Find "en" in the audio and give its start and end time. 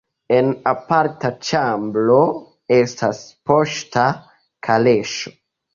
0.35-0.47